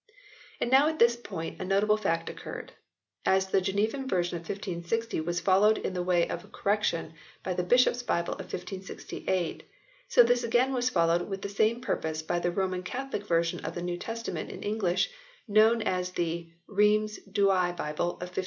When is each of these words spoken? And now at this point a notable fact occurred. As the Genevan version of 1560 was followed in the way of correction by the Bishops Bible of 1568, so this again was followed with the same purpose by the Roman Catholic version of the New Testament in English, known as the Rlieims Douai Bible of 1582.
And 0.59 0.71
now 0.71 0.87
at 0.89 0.97
this 0.97 1.15
point 1.15 1.61
a 1.61 1.63
notable 1.63 1.95
fact 1.95 2.27
occurred. 2.27 2.71
As 3.23 3.45
the 3.49 3.61
Genevan 3.61 4.07
version 4.07 4.35
of 4.35 4.41
1560 4.49 5.21
was 5.21 5.39
followed 5.41 5.77
in 5.77 5.93
the 5.93 6.01
way 6.01 6.27
of 6.27 6.51
correction 6.51 7.13
by 7.43 7.53
the 7.53 7.61
Bishops 7.61 8.01
Bible 8.01 8.33
of 8.33 8.51
1568, 8.51 9.61
so 10.07 10.23
this 10.23 10.43
again 10.43 10.73
was 10.73 10.89
followed 10.89 11.29
with 11.29 11.43
the 11.43 11.49
same 11.49 11.81
purpose 11.81 12.23
by 12.23 12.39
the 12.39 12.49
Roman 12.49 12.81
Catholic 12.81 13.27
version 13.27 13.63
of 13.63 13.75
the 13.75 13.83
New 13.83 13.97
Testament 13.99 14.49
in 14.49 14.63
English, 14.63 15.11
known 15.47 15.83
as 15.83 16.09
the 16.09 16.49
Rlieims 16.67 17.19
Douai 17.31 17.73
Bible 17.73 18.13
of 18.13 18.29
1582. 18.33 18.39